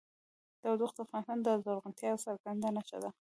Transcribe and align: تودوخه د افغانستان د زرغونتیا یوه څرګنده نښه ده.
تودوخه 0.61 0.93
د 0.97 0.99
افغانستان 1.05 1.37
د 1.41 1.47
زرغونتیا 1.63 2.07
یوه 2.11 2.23
څرګنده 2.25 2.69
نښه 2.75 2.97
ده. 3.03 3.09